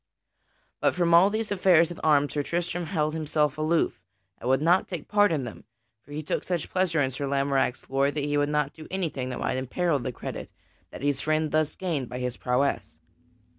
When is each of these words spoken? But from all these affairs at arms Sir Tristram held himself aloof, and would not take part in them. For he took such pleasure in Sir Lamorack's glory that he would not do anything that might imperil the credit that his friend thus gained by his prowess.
But 0.79 0.95
from 0.95 1.13
all 1.13 1.29
these 1.29 1.51
affairs 1.51 1.91
at 1.91 1.99
arms 2.03 2.33
Sir 2.33 2.41
Tristram 2.41 2.87
held 2.87 3.13
himself 3.13 3.55
aloof, 3.55 4.01
and 4.39 4.49
would 4.49 4.59
not 4.59 4.87
take 4.87 5.07
part 5.07 5.31
in 5.31 5.43
them. 5.43 5.63
For 6.01 6.11
he 6.11 6.23
took 6.23 6.43
such 6.43 6.71
pleasure 6.71 6.99
in 7.03 7.11
Sir 7.11 7.27
Lamorack's 7.27 7.85
glory 7.85 8.09
that 8.09 8.23
he 8.25 8.35
would 8.35 8.49
not 8.49 8.73
do 8.73 8.87
anything 8.89 9.29
that 9.29 9.37
might 9.39 9.57
imperil 9.57 9.99
the 9.99 10.11
credit 10.11 10.49
that 10.89 11.03
his 11.03 11.21
friend 11.21 11.51
thus 11.51 11.75
gained 11.75 12.09
by 12.09 12.17
his 12.17 12.35
prowess. 12.35 12.97